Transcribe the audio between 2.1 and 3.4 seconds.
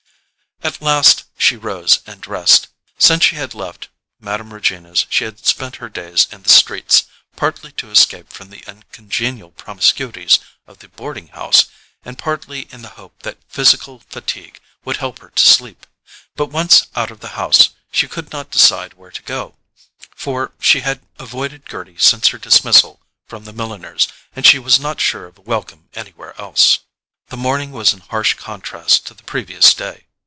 dressed. Since she